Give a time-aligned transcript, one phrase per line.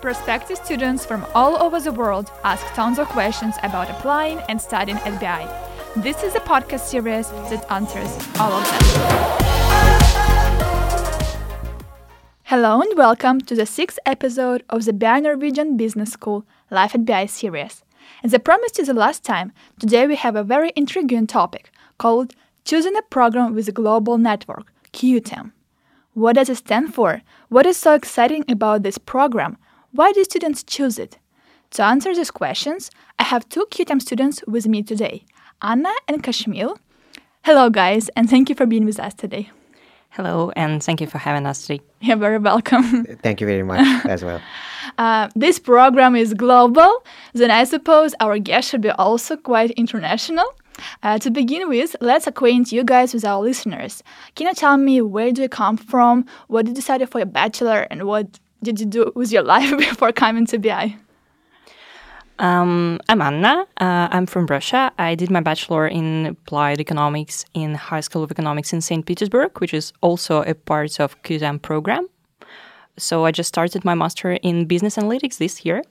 [0.00, 4.98] Prospective students from all over the world ask tons of questions about applying and studying
[4.98, 5.48] at BI.
[5.96, 8.82] This is a podcast series that answers all of them.
[12.44, 17.06] Hello and welcome to the sixth episode of the BI Norwegian Business School Life at
[17.06, 17.82] BI series.
[18.22, 19.50] As I promised you the last time,
[19.80, 22.34] today we have a very intriguing topic called
[22.66, 25.52] Choosing a Program with a Global Network, QTEM.
[26.12, 27.22] What does it stand for?
[27.48, 29.56] What is so exciting about this program?
[29.96, 31.16] Why do students choose it?
[31.70, 35.24] To answer these questions, I have two QTEM students with me today,
[35.62, 36.78] Anna and Kashmil.
[37.44, 39.48] Hello, guys, and thank you for being with us today.
[40.10, 41.82] Hello, and thank you for having us today.
[42.02, 43.04] You're very welcome.
[43.22, 44.42] Thank you very much as well.
[44.98, 47.04] Uh, this program is global,
[47.34, 50.46] then I suppose our guest should be also quite international.
[51.02, 54.02] Uh, to begin with, let's acquaint you guys with our listeners.
[54.36, 57.26] Can you tell me where do you come from, what did you study for your
[57.26, 60.96] bachelor, and what did you do with your life before coming to BI?
[62.38, 63.66] Um, I'm Anna.
[63.80, 64.92] Uh, I'm from Russia.
[64.98, 69.06] I did my bachelor in applied economics in High School of Economics in St.
[69.06, 72.08] Petersburg, which is also a part of QTEM program.
[72.98, 75.82] So I just started my master in business analytics this year.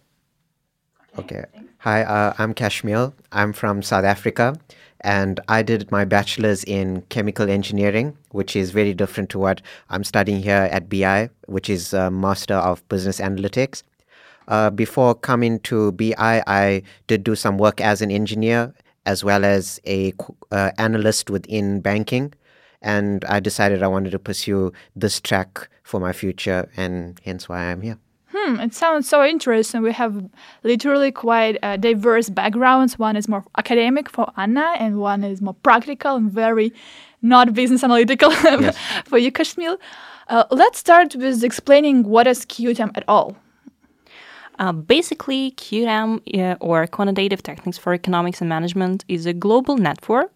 [1.17, 1.45] Okay.
[1.79, 3.13] Hi, uh, I'm Kashmil.
[3.31, 4.59] I'm from South Africa,
[4.99, 10.03] and I did my bachelor's in chemical engineering, which is very different to what I'm
[10.03, 13.83] studying here at BI, which is a Master of Business Analytics.
[14.49, 18.73] Uh, before coming to BI, I did do some work as an engineer
[19.05, 20.13] as well as a
[20.51, 22.33] uh, analyst within banking,
[22.81, 27.71] and I decided I wanted to pursue this track for my future, and hence why
[27.71, 27.99] I'm here.
[28.35, 29.81] Hmm, it sounds so interesting.
[29.81, 30.29] We have
[30.63, 32.99] literally quite uh, diverse backgrounds.
[32.99, 36.73] One is more academic for Anna, and one is more practical and very
[37.21, 38.77] not business analytical Yes.
[39.05, 39.77] for you, Kashmil.
[40.27, 43.37] Uh, let's start with explaining what is QTEM at all.
[44.59, 50.31] Uh, basically, QTEM, uh, or Quantitative Techniques for Economics and Management, is a global network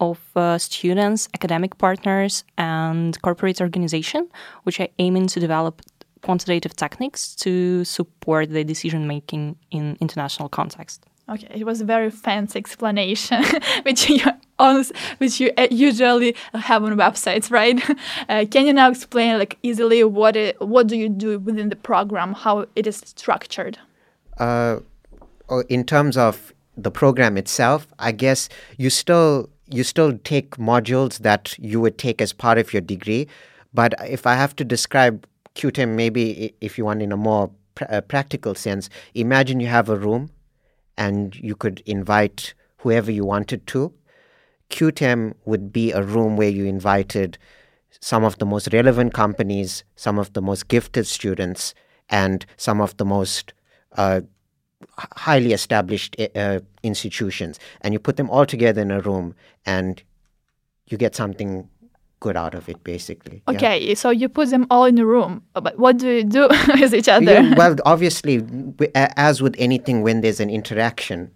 [0.00, 4.28] of uh, students, academic partners, and corporate organization,
[4.64, 5.82] which are aiming to develop
[6.24, 11.04] quantitative techniques to support the decision making in international context.
[11.28, 13.42] Okay, it was a very fancy explanation,
[13.82, 14.24] which you
[14.58, 17.80] honest, which you uh, usually have on websites, right?
[18.28, 21.76] Uh, can you now explain, like, easily what it, what do you do within the
[21.76, 23.78] program, how it is structured?
[24.38, 24.80] Uh,
[25.48, 28.48] oh, in terms of the program itself, I guess
[28.78, 33.26] you still you still take modules that you would take as part of your degree.
[33.72, 37.84] But if I have to describe QTEM, maybe if you want in a more pr-
[37.88, 40.30] uh, practical sense, imagine you have a room,
[40.96, 43.92] and you could invite whoever you wanted to.
[44.70, 47.38] QTEM would be a room where you invited
[48.00, 51.74] some of the most relevant companies, some of the most gifted students,
[52.08, 53.52] and some of the most
[53.96, 54.20] uh,
[54.98, 57.58] highly established uh, uh, institutions.
[57.80, 59.34] And you put them all together in a room,
[59.64, 60.02] and
[60.86, 61.68] you get something
[62.24, 63.42] good out of it, basically.
[63.46, 63.54] yeah.
[63.54, 66.48] Okay, so you put them all in a room, but what do you do
[66.80, 67.32] with each other?
[67.32, 68.42] Yeah, well, obviously,
[68.94, 71.30] as with anything, when there's an interaction,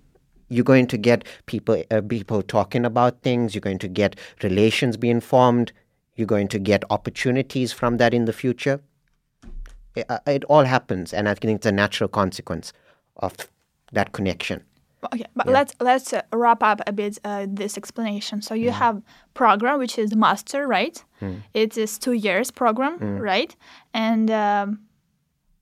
[0.49, 3.54] you're going to get people uh, people talking about things.
[3.54, 5.72] You're going to get relations being formed.
[6.16, 8.81] You're going to get opportunities from that in the future.
[9.94, 12.72] It, uh, it all happens, and I think it's a natural consequence
[13.16, 13.37] of
[13.93, 14.65] that connection.
[15.04, 18.42] Okay, but let's let's uh, wrap up a bit uh, this explanation.
[18.42, 19.00] So you have
[19.34, 21.04] program which is master, right?
[21.54, 23.54] It is two years program, right?
[23.94, 24.81] And um,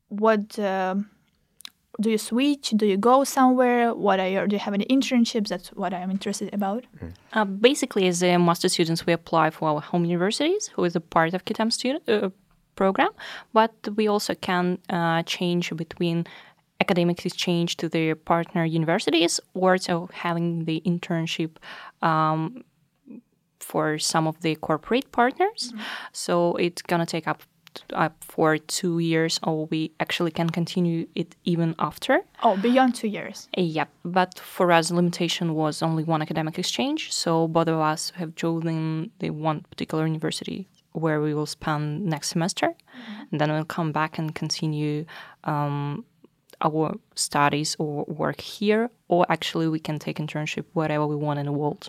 [0.09, 1.11] what um
[2.01, 2.71] do you switch?
[2.77, 3.95] Do you go somewhere?
[3.95, 4.47] What are your?
[4.47, 5.49] Do you have any internships?
[5.49, 6.85] That's what I'm interested about.
[7.33, 11.01] Uh, basically, as a master students, we apply for our home universities, who is a
[11.01, 12.31] part of QTEM student uh,
[12.75, 13.11] program,
[13.53, 16.27] but we also can uh, change between
[16.81, 21.57] academic exchange to the partner universities or so having the internship
[22.03, 22.65] um,
[23.61, 25.73] for some of the corporate partners.
[26.13, 27.43] So it's gonna take up
[27.93, 32.23] up for two years, or we actually can continue it even after.
[32.43, 33.49] Oh, beyond two years.
[33.57, 37.13] Yep, but for us, the limitation was only one academic exchange.
[37.13, 42.29] So both of us have chosen the one particular university where we will spend next
[42.29, 42.75] semester,
[43.31, 45.05] and then we'll come back and continue
[45.45, 46.05] um,
[46.61, 51.47] our studies or work here, or actually we can take internship wherever we want in
[51.47, 51.89] the world.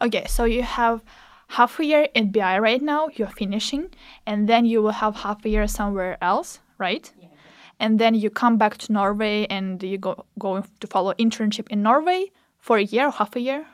[0.00, 1.02] Okay, so you have
[1.48, 3.08] half a year in BI right now.
[3.14, 3.90] You're finishing,
[4.26, 7.12] and then you will have half a year somewhere else, right?
[7.20, 7.28] Yeah.
[7.78, 11.82] And then you come back to Norway, and you go going to follow internship in
[11.82, 13.66] Norway for a year or half a year.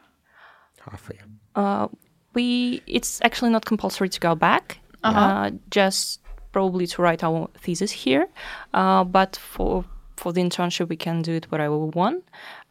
[0.81, 1.25] Half a year.
[1.55, 1.88] Uh,
[2.35, 4.78] we it's actually not compulsory to go back.
[5.05, 6.20] uh just
[6.52, 8.28] probably to write our thesis here,
[8.75, 9.85] uh, but for
[10.23, 12.23] for the internship we can do it wherever we want,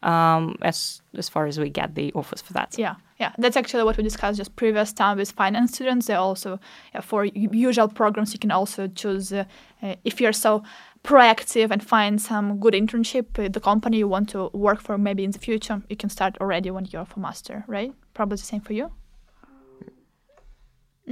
[0.02, 2.74] um, as as far as we get the offers for that.
[2.78, 6.06] Yeah, yeah, that's actually what we discussed just previous time with finance students.
[6.06, 6.58] They also
[6.94, 7.26] yeah, for
[7.66, 9.44] usual programs you can also choose uh,
[9.82, 10.62] uh, if you're so
[11.04, 13.26] proactive and find some good internship
[13.56, 16.70] the company you want to work for maybe in the future you can start already
[16.70, 18.88] when you're for master right probably the same for you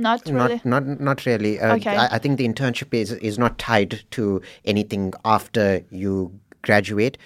[0.01, 0.61] not really.
[0.65, 1.59] Not not not really.
[1.61, 1.97] Uh, Okay.
[1.97, 6.33] I, I think the internship is is not tied to anything after you
[6.63, 7.19] graduate.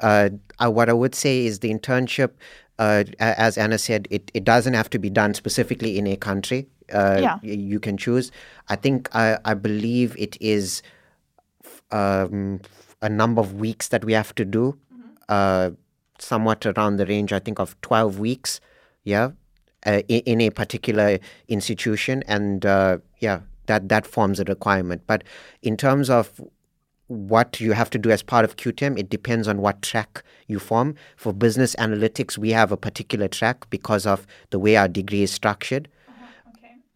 [0.00, 0.30] Uh,
[0.62, 2.30] uh, what I would say is the internship,
[2.78, 6.66] uh, as Anna said, it, it doesn't have to be done specifically in a country.
[6.92, 7.38] Uh, Yeah.
[7.42, 8.32] You can choose.
[8.68, 10.82] I think I I believe it is
[11.90, 12.60] um,
[13.00, 14.76] a number of weeks that we have to do.
[15.28, 15.70] Uh,
[16.18, 18.60] somewhat around the range, I think, of twelve weeks.
[19.04, 19.30] Yeah,
[19.86, 21.18] uh, in, in a particular
[21.48, 25.02] institution, and uh, yeah, that that forms a requirement.
[25.06, 25.24] But
[25.62, 26.40] in terms of
[27.08, 30.58] what you have to do as part of QTEM, it depends on what track you
[30.58, 30.94] form.
[31.16, 35.32] For business analytics, we have a particular track because of the way our degree is
[35.32, 35.88] structured,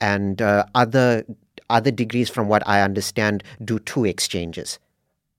[0.00, 1.24] and uh, other
[1.68, 4.78] other degrees, from what I understand, do two exchanges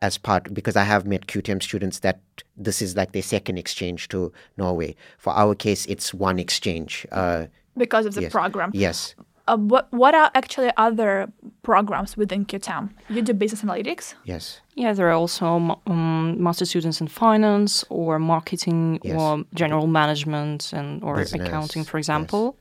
[0.02, 2.20] as part because I have met QTEM students that
[2.56, 4.96] this is like their second exchange to Norway.
[5.18, 7.06] For our case, it's one exchange.
[7.12, 7.48] Uh,
[7.78, 8.32] because of the yes.
[8.32, 9.16] program Yes.
[9.48, 14.62] uh, what, what are actually other programs within QTEM you do business analytics Yes.
[14.76, 19.20] Yeah, there are also um, master students in finance or marketing Yes.
[19.20, 22.06] or general management and or Business, accounting, for yes.
[22.06, 22.58] example.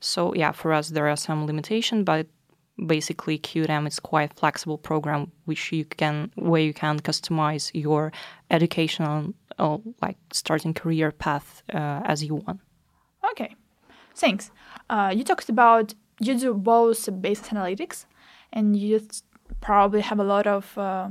[0.00, 2.26] So yeah, for us there are some limitation, but
[2.86, 8.12] basically QTEM is quite flexible program which you can where you can customize your
[8.50, 12.60] educational uh, like starting career path uh, as you want.
[13.30, 13.54] Okay,
[14.14, 14.50] thanks.
[14.90, 18.06] Uh, you talked about you do both business analytics,
[18.52, 19.00] and you
[19.60, 21.08] probably have a lot of uh,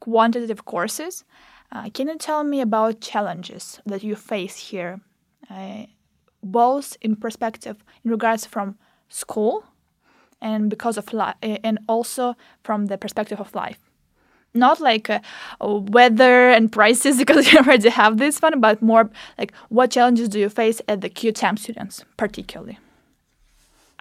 [0.00, 1.24] quantitative courses.
[1.72, 5.00] Uh, can you tell me about challenges that you face here,
[5.50, 5.84] uh,
[6.42, 8.78] both in perspective in regards from
[9.08, 9.64] school,
[10.40, 13.78] and because of li- and also from the perspective of life?
[14.56, 15.20] not like uh,
[15.60, 20.40] weather and prices because you already have this one, but more like what challenges do
[20.40, 22.78] you face at the QTEM students particularly?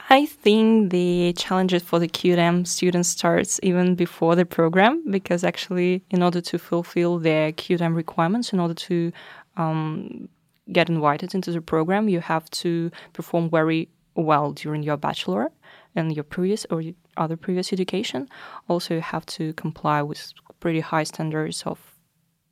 [0.09, 6.03] I think the challenges for the QTEM students starts even before the program because actually,
[6.11, 9.11] in order to fulfill their QTEM requirements, in order to
[9.57, 10.29] um,
[10.71, 15.51] get invited into the program, you have to perform very well during your bachelor
[15.95, 16.83] and your previous or
[17.17, 18.27] other previous education.
[18.67, 21.95] Also, you have to comply with pretty high standards of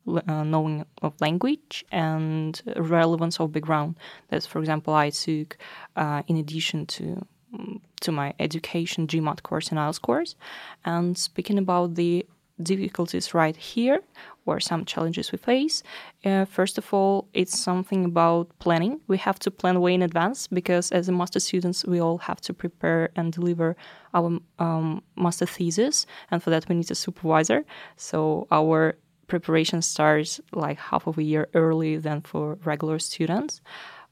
[0.06, 3.96] uh, knowing of language and relevance of background.
[4.28, 5.56] That's, for example, I took
[5.96, 10.36] uh, in addition to mm, to my education GMAT course and IELTS course.
[10.84, 12.26] And speaking about the
[12.62, 14.00] difficulties right here
[14.46, 15.82] or some challenges we face,
[16.24, 19.00] uh, first of all, it's something about planning.
[19.08, 22.40] We have to plan way in advance because as a master students, we all have
[22.42, 23.76] to prepare and deliver
[24.12, 27.64] our um, master thesis, and for that we need a supervisor.
[27.96, 28.96] So our
[29.26, 33.60] preparation starts like half of a year early than for regular students.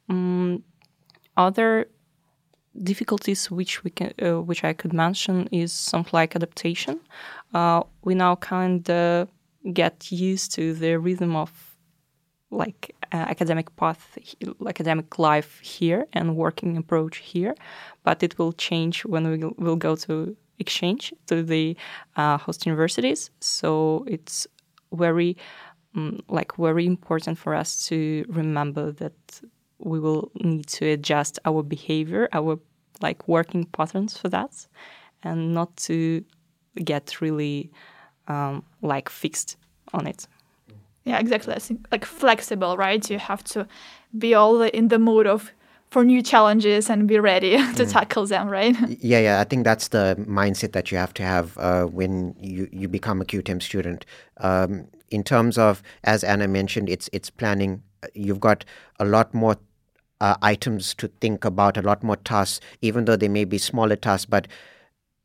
[0.09, 0.65] Um,
[1.37, 1.89] other
[2.83, 7.01] difficulties which we can, uh, which I could mention is something like adaptation.
[7.53, 9.29] Uh, we now kind of
[9.73, 11.51] get used to the rhythm of
[12.51, 14.19] like uh, academic path,
[14.67, 17.55] academic life here and working approach here,
[18.05, 21.77] but it will change when we will go to exchange to the
[22.17, 23.31] uh, host universities.
[23.41, 24.47] So it's
[24.93, 25.37] very
[25.95, 29.41] um, like very important for us to remember that
[29.85, 32.59] we will need to adjust our behavior, our
[33.01, 34.67] like working patterns for that,
[35.23, 36.25] and not to
[36.85, 37.71] get really
[38.29, 39.57] um, like fixed
[39.93, 40.27] on it.
[41.05, 41.55] Yeah, exactly.
[41.55, 43.09] I think like flexible, right?
[43.11, 43.67] You have to
[44.17, 45.53] be all in the mood of
[45.91, 48.77] for new challenges and be ready to tackle them, right?
[49.01, 49.41] Yeah, yeah.
[49.41, 53.21] I think that's the mindset that you have to have uh, when you, you become
[53.21, 54.07] a QTEM student.
[54.39, 57.83] Um, in terms of, as Anna mentioned, it's it's planning.
[58.15, 58.65] You've got
[58.99, 59.57] a lot more
[60.23, 63.97] uh, items to think about, a lot more tasks, even though they may be smaller
[63.97, 64.25] tasks.
[64.25, 64.47] But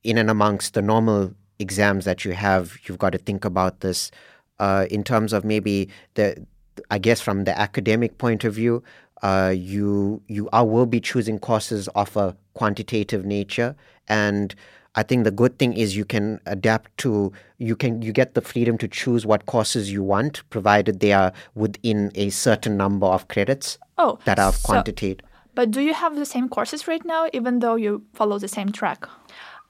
[0.04, 4.12] in and amongst the normal exams that you have, you've got to think about this.
[4.60, 6.44] Uh, in terms of maybe the,
[6.90, 8.84] I guess from the academic point of view,
[9.24, 13.76] uh, you you are will be choosing courses of a quantitative nature,
[14.08, 14.54] and
[14.96, 18.42] I think the good thing is you can adapt to you can you get the
[18.42, 23.28] freedom to choose what courses you want, provided they are within a certain number of
[23.28, 25.26] credits Oh, that are so- quantitative.
[25.56, 28.72] But do you have the same courses right now, even though you follow the same
[28.72, 29.08] track?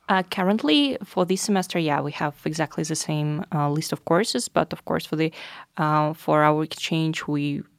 [0.10, 4.50] Uh, currently, for this semester, yeah, we have exactly the same uh, list of courses.
[4.50, 5.32] But of course, for the
[5.78, 7.77] uh, for our exchange, we picked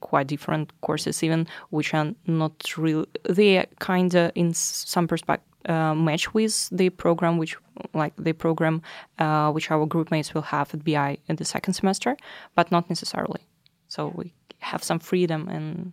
[0.00, 3.06] quite different courses, even which are not real.
[3.28, 7.56] They kind of, in some perspective, uh, match with the program, which
[7.92, 8.82] like the program
[9.18, 12.16] uh, which our group mates will have at BI in the second semester,
[12.54, 13.40] but not necessarily.
[13.88, 15.92] So we have some freedom in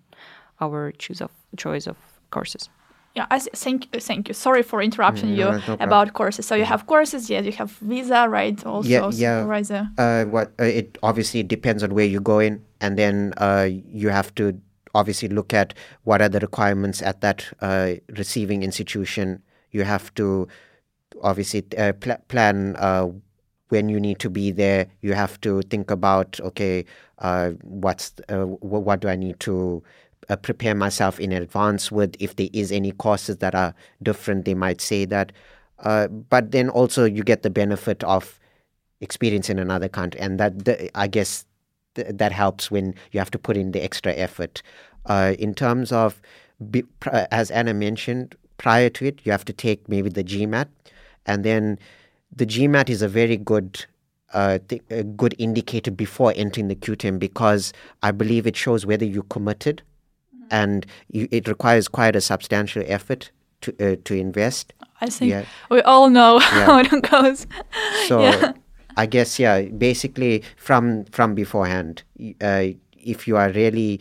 [0.62, 1.98] our choose of choice of
[2.30, 2.70] courses.
[3.16, 4.34] Yeah, I thank thank you.
[4.34, 6.48] Sorry for interrupting Mm, you no, no about courses.
[6.48, 8.58] So you have courses, yes, you have visa, right?
[8.66, 9.40] Also, Yeah, yeah.
[9.42, 9.88] supervisor.
[9.98, 14.10] Uh, what uh, it obviously depends on where you go in, and then uh, you
[14.10, 14.60] have to
[14.96, 19.44] obviously look at what are the requirements at that uh, receiving institution.
[19.72, 20.48] You have to
[21.22, 23.10] obviously uh, pl- plan uh,
[23.70, 24.88] when you need to be there.
[25.02, 26.86] You have to think about okay,
[27.20, 29.84] uh, what's uh, wh- what do I need to
[30.30, 34.54] uh, prepare myself in advance with if there is any courses that are different they
[34.54, 35.32] might say that.
[35.80, 38.40] Uh, but then also you get the benefit of
[39.02, 41.46] experience in another country and that the, i guess
[41.96, 44.62] th- that helps when you have to put in the extra effort.
[45.06, 46.22] Uh, in terms of
[46.72, 46.84] be,
[47.32, 50.68] as anna mentioned prior to it you have to take maybe the gmat
[51.26, 51.78] and then
[52.34, 53.86] the gmat is a very good
[54.34, 59.06] uh, th- a good indicator before entering the QTEM because I believe it shows whether
[59.06, 59.84] you committed,
[60.62, 63.32] and you, it requires quite a substantial effort
[63.62, 64.74] to uh, to invest.
[65.02, 65.46] I think Yeah.
[65.70, 66.66] we all know Yeah.
[66.66, 67.48] how it goes.
[68.08, 68.54] So Yeah.
[69.04, 72.04] I guess yeah, basically from from beforehand,
[72.42, 72.66] uh,
[73.14, 74.00] if you are really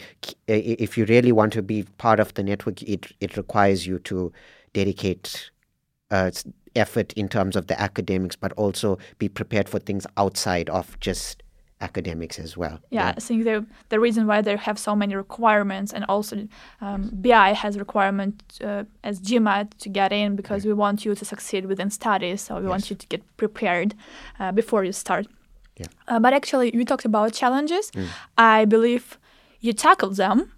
[0.48, 3.98] uh, if you really want to be part of the network, it it requires you
[4.00, 4.32] to
[4.74, 5.50] dedicate
[6.10, 6.30] uh,
[6.76, 11.42] effort in terms of the academics, but also be prepared for things outside of just
[11.82, 12.78] academics as well.
[12.90, 16.48] Yeah, I think the the reason why they have so many requirements and also
[16.80, 18.34] um, BI has requirement
[18.64, 22.60] uh, as GMAT to get in because we want you to succeed within studies, so
[22.60, 23.94] we want you to get prepared
[24.40, 25.26] uh, before you start.
[25.76, 25.86] Yeah.
[26.08, 27.90] Uh, but actually, you talked about challenges.
[28.38, 29.18] I believe
[29.60, 30.52] you tackled them.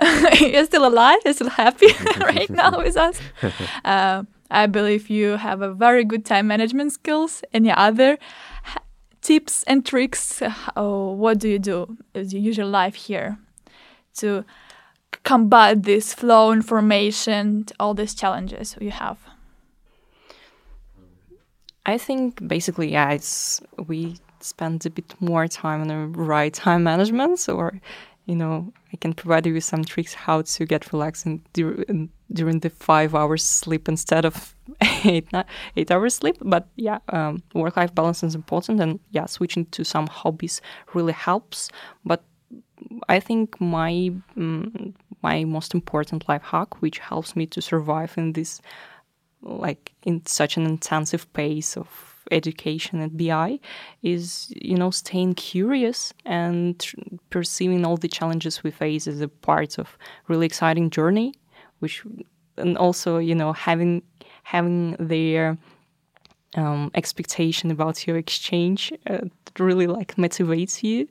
[0.40, 1.18] you're still alive.
[1.24, 1.88] You're still happy
[2.20, 3.20] right now with us.
[3.84, 7.42] Uh, I believe you have a very good time management skills.
[7.52, 8.18] Any other
[9.28, 10.42] tips and tricks?
[10.74, 13.36] Oh, what do you do as your usual life here
[14.14, 14.42] to
[15.22, 19.18] combat this flow information, all these challenges you have?
[21.84, 26.82] I think basically, yeah, it's we spend a bit more time on the right time
[26.84, 27.80] management, or
[28.28, 31.82] you know, I can provide you with some tricks how to get relaxed in, dur-
[31.88, 34.54] in, during the five hours sleep instead of
[35.04, 36.36] eight ni- eight hours sleep.
[36.42, 40.60] But yeah, um, work life balance is important, and yeah, switching to some hobbies
[40.92, 41.70] really helps.
[42.04, 42.22] But
[43.08, 48.34] I think my mm, my most important life hack, which helps me to survive in
[48.34, 48.60] this
[49.40, 51.88] like in such an intensive pace of
[52.30, 53.58] education at BI
[54.02, 56.96] is you know staying curious and tr-
[57.30, 59.96] perceiving all the challenges we face as a part of
[60.28, 61.34] really exciting journey
[61.80, 62.04] which
[62.56, 64.02] and also you know having
[64.42, 65.58] having their
[66.56, 69.18] um, expectation about your exchange uh,
[69.58, 71.06] really like motivates you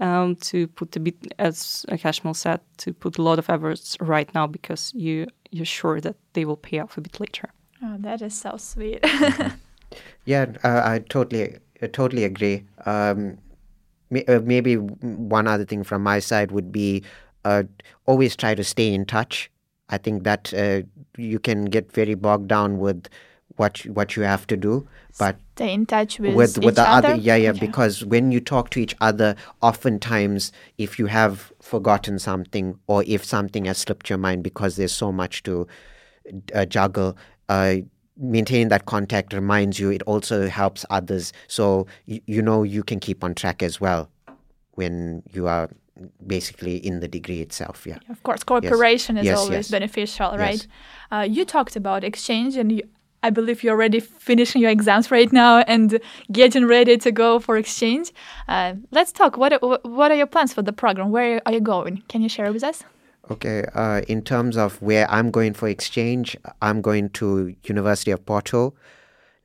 [0.00, 4.32] um, to put a bit as Kashmil said to put a lot of efforts right
[4.34, 7.50] now because you you're sure that they will pay off a bit later
[7.82, 9.04] Oh, that is so sweet.
[10.24, 12.64] Yeah, uh, I totally, I totally agree.
[12.86, 13.38] Um,
[14.28, 17.02] uh, maybe one other thing from my side would be
[17.44, 17.62] uh,
[18.06, 19.50] always try to stay in touch.
[19.88, 20.82] I think that uh,
[21.16, 23.08] you can get very bogged down with
[23.56, 24.86] what you- what you have to do,
[25.18, 27.08] but Stay in touch with, with each with the other.
[27.08, 27.66] other yeah yeah Okay.
[27.66, 33.22] because when you talk to each other oftentimes if you have forgotten something or if
[33.24, 35.66] something has slipped your mind because there's so much to
[36.54, 37.14] uh, juggle
[37.50, 37.76] uh,
[38.20, 43.00] maintaining that contact reminds you it also helps others so you, you know you can
[43.00, 44.08] keep on track as well
[44.74, 45.68] when you are
[46.26, 49.70] basically in the degree itself yeah Of course, cooperation is Yes, always yes.
[49.70, 50.40] beneficial, Yes.
[50.40, 50.66] right?
[51.12, 52.82] Uh, you talked about exchange, and you,
[53.22, 56.00] I believe you're already finishing your exams right now and
[56.32, 58.12] getting ready to go for exchange.
[58.48, 59.36] Uh, let's talk.
[59.36, 59.52] What
[59.84, 61.10] what are your plans for the program?
[61.10, 62.02] Where are you going?
[62.08, 62.82] Can you share with us?
[63.30, 68.26] Okay, uh, in terms of where I'm going for exchange, I'm going to University of
[68.26, 68.74] Porto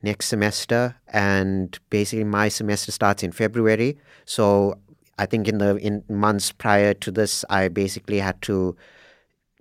[0.02, 3.96] next semester, and basically my semester starts in February.
[4.24, 4.78] So
[5.18, 8.76] I think in the in months prior to this, I basically had to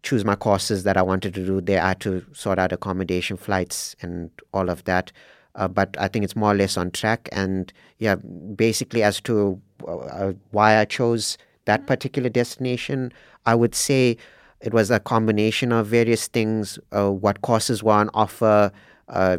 [0.01, 1.84] choose my courses that I wanted to do there.
[1.84, 5.12] I had to sort out accommodation, flights, and all of that.
[5.53, 7.29] Uh, but I think it's more or less on track.
[7.32, 13.12] And yeah, basically as to uh, why I chose that particular destination,
[13.45, 14.17] I would say
[14.62, 16.79] it was a combination of various things.
[16.91, 18.72] Uh, what courses were on offer,
[19.10, 19.38] uh,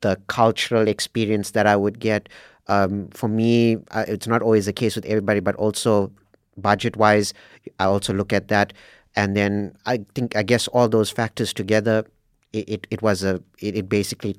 [0.00, 2.28] the cultural experience that I would get.
[2.68, 6.10] Um, for me, uh, it's not always the case with everybody, but also
[6.56, 7.32] budget wise,
[7.78, 8.72] I also look at that.
[9.14, 12.04] And then I think, I guess, all those factors together,
[12.52, 14.36] it, it, it was a, it, it basically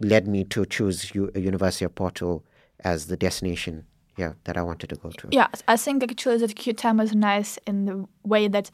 [0.00, 2.42] led me to choose U- University of Porto
[2.80, 3.84] as the destination
[4.20, 5.28] yeah that I wanted to go to.
[5.30, 7.96] Yeah, I think actually that QTEM is nice in the
[8.32, 8.70] way that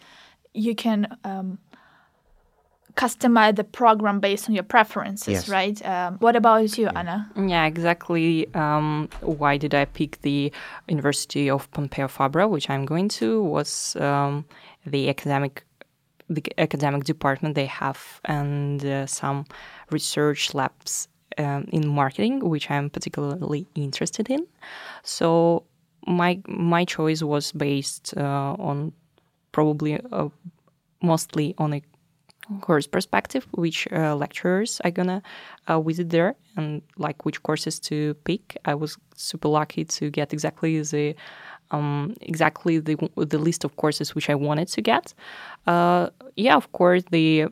[0.55, 1.59] you can um,
[2.97, 5.49] customize the program based on your preferences, Yes.
[5.49, 5.79] right?
[5.87, 7.31] Um, what about you, Anna?
[7.37, 8.47] Yeah, exactly.
[8.55, 10.51] Um, why did I pick the
[10.89, 13.43] University of Pompeu Fabra, which I'm going to?
[13.43, 14.45] Was um,
[14.87, 15.65] the academic
[16.29, 19.45] the academic department they have and uh, some
[19.91, 21.07] research labs
[21.39, 24.47] um, in marketing, which I'm particularly interested in.
[25.03, 25.65] So
[26.07, 28.93] my my choice was based uh, on
[29.53, 30.29] probably uh,
[31.03, 31.83] mostly on a
[32.61, 35.23] course perspective, which uh, lecturers are gonna
[35.67, 38.57] uh, visit there and like which courses to pick.
[38.65, 41.15] I was super lucky to get exactly the
[41.73, 45.15] um, exactly the the list of courses which I wanted to get.
[45.67, 47.47] Uh, yeah, of course, the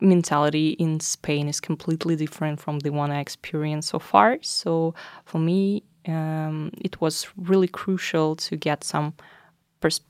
[0.00, 4.38] mentality in Spain is completely different from the one I experienced so far.
[4.42, 9.14] So for me, um, it was really crucial to get some
[9.80, 10.00] pers-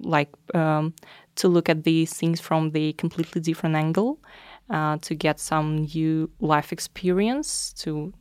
[0.00, 0.94] like um,
[1.36, 4.18] to look at these things from the completely different angle,
[4.70, 8.12] uh, to get some new life experience, to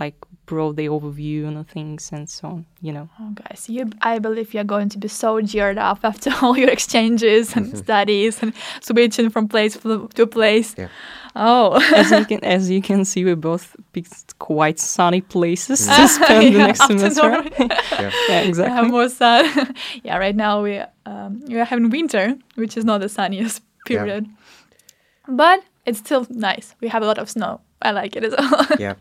[0.00, 0.14] like
[0.46, 2.66] broad the overview on the things and so on.
[2.82, 3.08] You know.
[3.20, 6.68] Oh, guys, you, I believe you're going to be so geared up after all your
[6.68, 10.74] exchanges and studies and switching from place to to place.
[10.76, 10.88] Yeah.
[11.36, 16.08] Oh, as you can as you can see, we both picked quite sunny places to
[16.08, 17.30] spend the next semester.
[17.58, 18.10] Yeah.
[18.28, 18.74] yeah, exactly.
[18.74, 19.74] have more sun.
[20.04, 23.98] yeah, right now we um, we are having winter, which is not the sunniest Yeah.
[24.04, 24.26] period,
[25.28, 26.74] but it's still nice.
[26.80, 27.60] We have a lot of snow.
[27.82, 28.66] I like it as well.
[28.78, 28.94] yeah.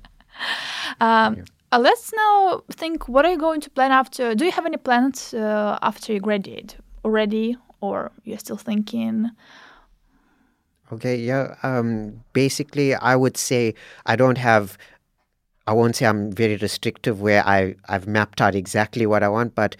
[0.99, 3.09] Um, uh, let's now think.
[3.09, 4.35] What are you going to plan after?
[4.35, 9.31] Do you have any plans uh, after you graduate already, or you're still thinking?
[10.91, 11.55] Okay, yeah.
[11.63, 13.73] Um, basically, I would say
[14.05, 14.77] I don't have.
[15.65, 19.55] I won't say I'm very restrictive where I I've mapped out exactly what I want,
[19.55, 19.75] but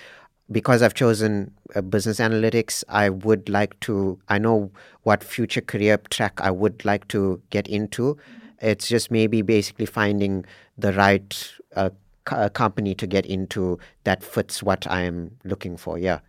[0.52, 4.18] because I've chosen uh, business analytics, I would like to.
[4.30, 4.72] I know
[5.04, 8.18] what future career track I would like to get into.
[8.64, 10.46] It's just maybe basically finding
[10.78, 11.90] the right uh,
[12.26, 16.00] co- uh, company to get into that fits what I am looking for.
[16.00, 16.20] Yeah,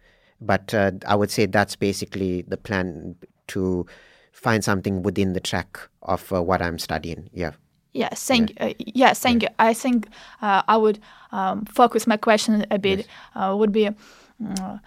[0.41, 3.15] but uh, I would say that's basically the plan
[3.49, 3.87] to
[4.33, 7.31] find something within the track of uh, what I'm studying.
[7.33, 7.53] Yeah.
[7.93, 9.49] Yeah, thank uh, yeah, thank you.
[9.61, 10.09] I think
[10.43, 10.99] uh, I would
[11.31, 13.07] um, focus my question a bit.
[13.37, 14.79] Uh, would be, uh,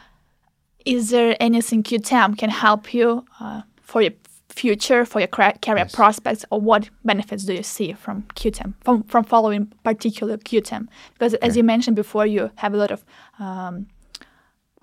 [0.85, 4.11] is there anything QTEM can help you uh, for your
[4.61, 5.95] future, for your career Yes.
[5.99, 10.87] prospects, or what benefits do you see from QTEM, from from following particular QTEM?
[11.13, 13.01] Because as you mentioned before, you have a lot of
[13.39, 13.87] um,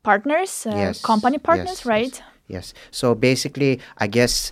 [0.03, 1.87] partners, uh, Yes, company partners, yes, yes.
[1.87, 2.23] right?
[2.49, 2.75] Yes.
[2.91, 4.51] So basically, I guess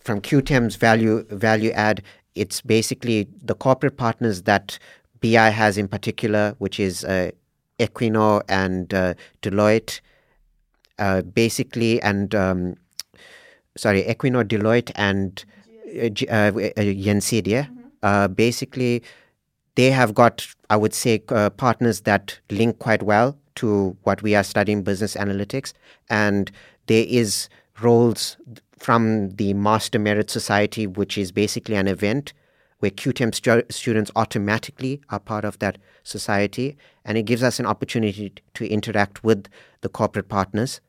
[0.00, 2.02] from QTEM's value value add,
[2.34, 4.78] it's basically the corporate partners that
[5.20, 7.30] BI has in particular, which is uh,
[7.78, 10.00] Equinor and uh, Deloitte,
[10.98, 12.76] uh, basically, and um,
[13.78, 15.44] sorry, Equinor, Deloitte, and
[15.96, 17.68] uh, uh, uh, Gjensidige.
[18.02, 19.02] Uh, basically,
[19.76, 24.34] they have got, I would say, uh, partners that link quite well to what we
[24.34, 25.72] are studying, business analytics,
[26.10, 26.50] and
[26.86, 27.48] there is
[27.80, 28.36] roles
[28.78, 32.32] from the Master Merit Society, which is basically an event
[32.80, 37.66] where QTEM stu- students automatically are part of that society, and it gives us an
[37.66, 39.48] opportunity to interact with
[39.80, 40.80] the corporate partners.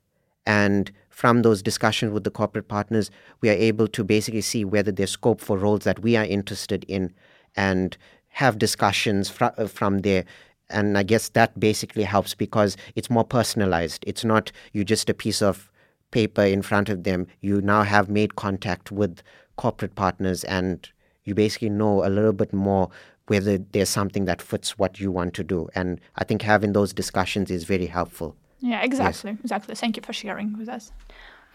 [0.46, 4.90] And from those discussions with the corporate partners, we are able to basically see whether
[4.90, 7.14] there's scope for roles that we are interested in
[7.58, 7.98] and
[8.30, 10.24] have discussions fr- uh, from there.
[10.70, 14.06] And I guess that basically helps because it's more personalized.
[14.08, 15.70] It's not you just a piece of
[16.12, 17.28] paper in front of them.
[17.42, 19.22] You now have made contact with
[19.58, 20.90] corporate partners and
[21.26, 22.92] you basically know a little bit more
[23.28, 25.68] whether there's something that fits what you want to do.
[25.76, 28.38] And I think having those discussions is very helpful.
[28.62, 29.76] Yeah, exactly, exactly.
[29.76, 30.92] Thank you for sharing with us.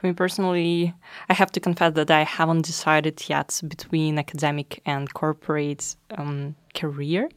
[0.00, 0.94] For me personally,
[1.28, 7.28] I have to confess that I haven't decided yet between academic and corporate um, career.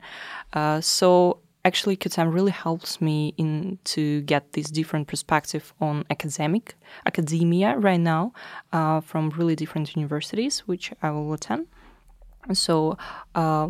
[0.54, 6.76] Uh, so actually, QTEM really helps me in to get this different perspective on academic
[7.06, 8.34] academia right now
[8.74, 11.68] uh, from really different universities, which I will attend.
[12.54, 12.98] So
[13.36, 13.70] uh,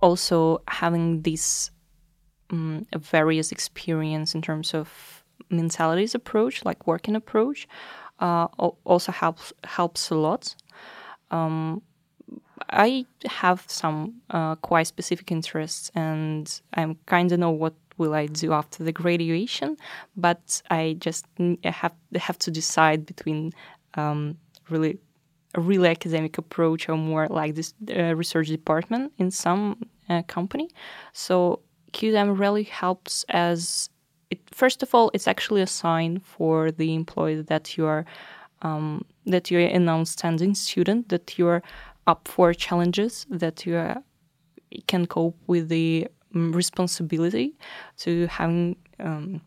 [0.00, 1.70] also having this
[2.50, 7.66] um, various experience in terms of mentalities approach, like working approach,
[8.20, 8.46] uh,
[8.84, 10.54] also helps helps a lot.
[11.30, 11.82] Um,
[12.70, 18.26] I have some uh, quite specific interests, and I'm kind of know what will I
[18.26, 19.76] do after the graduation.
[20.16, 21.26] But I just
[21.64, 23.52] have have to decide between
[23.94, 24.38] um,
[24.70, 24.98] really
[25.54, 30.68] a really academic approach or more like this uh, research department in some uh, company.
[31.12, 31.60] So
[31.94, 33.88] QTEM really helps as
[34.30, 38.04] it, first of all, it's actually a sign for the employee that you are
[38.62, 41.62] um, that you're an outstanding student, that you're
[42.06, 44.02] up for challenges, that you are,
[44.86, 47.54] can cope with the um, responsibility
[47.98, 49.40] to having um,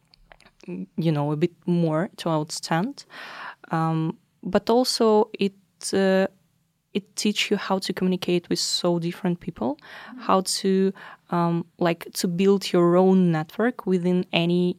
[0.98, 3.06] you know a bit more to outstand.
[3.72, 5.54] Um, but also it
[5.94, 6.28] uh,
[6.98, 9.78] it teach you how to communicate with so different people,
[10.28, 10.94] how to
[11.30, 14.78] um, like to build your own network within any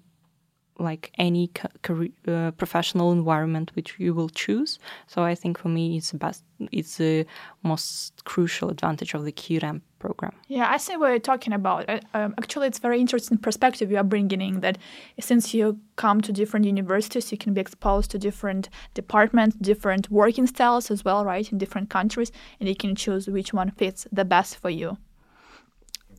[0.79, 1.51] like any
[1.83, 4.79] career, uh, professional environment which you will choose.
[5.07, 6.45] So I think for me, it's the best.
[6.73, 7.27] It's the
[7.63, 10.33] most crucial advantage of the QTEM program.
[10.49, 11.89] Yeah, I see what you're talking about.
[11.89, 14.61] Uh, um, actually, it's very interesting perspective you are bringing in.
[14.61, 14.79] That
[15.21, 20.47] since you come to different universities, you can be exposed to different departments, different working
[20.47, 24.25] styles as well, right, in different countries, and you can choose which one fits the
[24.25, 24.97] best for you.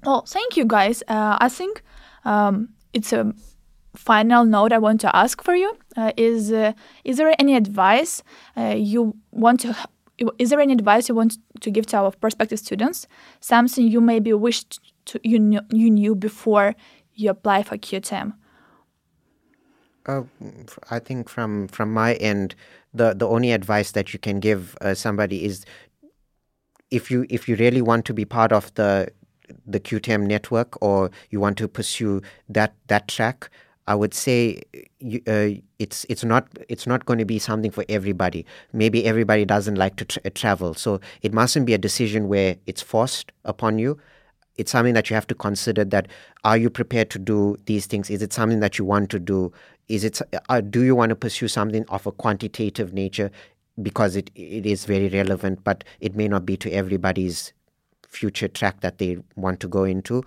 [0.04, 1.04] Well, thank you, guys.
[1.08, 1.82] Uh, I think
[2.26, 3.34] um, it's a
[3.96, 6.74] final note I want to ask for you uh, is uh,
[7.04, 8.24] is there any advice
[8.56, 9.76] uh, you want to
[10.38, 13.08] is there any advice you want to give to our prospective students?
[13.40, 16.76] Something you maybe wished to you knew, you knew before
[17.14, 18.34] you apply for QTEM?
[20.06, 20.24] Uh,
[20.90, 22.56] I think from from my end
[22.94, 25.66] the the only advice that you can give uh, somebody is
[26.92, 29.10] if you if you really want to be part of the
[29.66, 33.50] the QTEM network or you want to pursue that that track
[33.90, 34.62] I would say
[35.26, 38.46] uh, it's it's not it's not going to be something for everybody.
[38.72, 42.84] Maybe everybody doesn't like to tra- travel, so it mustn't be a decision where it's
[42.84, 43.98] forced upon you.
[44.58, 45.84] It's something that you have to consider.
[45.86, 46.08] That
[46.44, 48.12] are you prepared to do these things?
[48.12, 49.52] Is it something that you want to do?
[49.88, 53.32] Is it uh, do you want to pursue something of a quantitative nature
[53.82, 57.54] because it it is very relevant, but it may not be to everybody's
[58.08, 60.24] future track that they want to go into.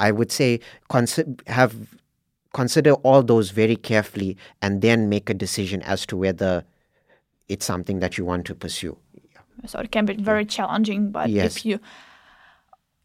[0.00, 0.60] I would say
[1.46, 1.74] have
[2.54, 6.64] consider all those very carefully and then make a decision as to whether
[7.48, 8.96] it's something that you want to pursue.
[9.66, 11.56] So it can be very challenging, but yes.
[11.56, 11.80] if you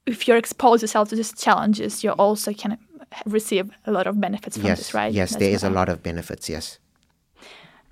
[0.05, 2.77] if you expose yourself to these challenges, you also can
[3.25, 5.13] receive a lot of benefits from yes, this, right?
[5.13, 6.49] Yes, That's there is a lot of benefits.
[6.49, 6.79] Yes.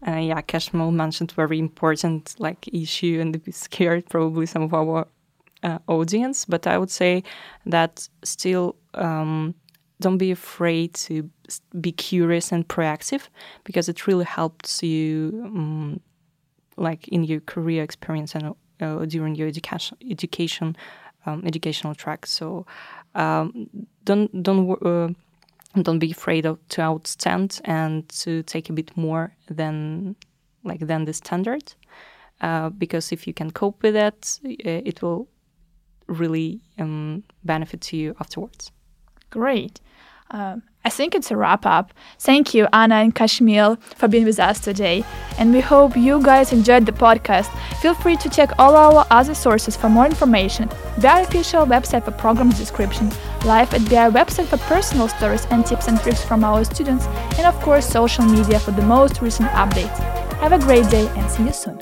[0.07, 5.07] Uh, yeah, Kashmil mentioned very important like issue and be scared probably some of our
[5.63, 7.23] uh, audience, but I would say
[7.65, 9.55] that still um,
[9.99, 11.29] don't be afraid to
[11.79, 13.29] be curious and proactive
[13.63, 15.99] because it really helps you um,
[16.77, 20.75] like in your career experience and uh, during your education education
[21.25, 22.25] um, educational track.
[22.25, 22.65] So
[23.15, 23.69] um,
[24.03, 25.09] don't don't uh,
[25.81, 30.15] don't be afraid of, to outstand and to take a bit more than
[30.63, 31.73] like than the standard
[32.41, 35.27] uh, because if you can cope with that it will
[36.07, 38.71] really um, benefit you afterwards
[39.29, 39.81] Great.
[40.29, 41.93] Um, I think it's a wrap up.
[42.19, 45.03] Thank you, Anna and Kashmil, for being with us today.
[45.37, 47.49] And we hope you guys enjoyed the podcast.
[47.81, 50.69] Feel free to check all our other sources for more information.
[51.01, 53.11] BI official website for program description,
[53.45, 57.05] Life at BI website for personal stories and tips and tricks from our students,
[57.37, 59.97] and of course, social media for the most recent updates.
[60.39, 61.81] Have a great day and see you soon.